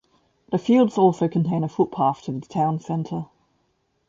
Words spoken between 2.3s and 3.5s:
the town centre.